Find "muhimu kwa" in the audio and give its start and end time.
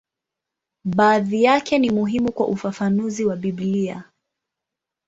1.91-2.47